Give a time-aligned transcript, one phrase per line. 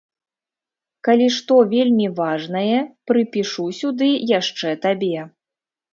[1.07, 2.79] Калі што вельмі важнае,
[3.11, 5.13] прыпішу сюды яшчэ табе.